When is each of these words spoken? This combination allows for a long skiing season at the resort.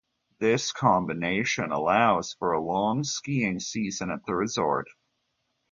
This 0.39 0.71
combination 0.71 1.71
allows 1.71 2.33
for 2.33 2.53
a 2.53 2.59
long 2.59 3.03
skiing 3.03 3.59
season 3.59 4.09
at 4.09 4.25
the 4.25 4.33
resort. 4.33 4.87